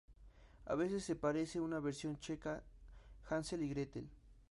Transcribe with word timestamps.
A 0.65 0.73
veces, 0.73 1.03
se 1.03 1.15
parece 1.15 1.59
a 1.59 1.61
una 1.61 1.79
versión 1.79 2.17
checa 2.17 2.55
de 2.55 2.61
"Hansel 3.29 3.61
y 3.61 3.69
Gretel". 3.69 4.09